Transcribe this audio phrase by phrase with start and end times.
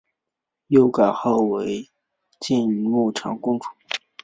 [0.69, 1.87] 又改号为
[2.49, 3.67] 雍穆长公主。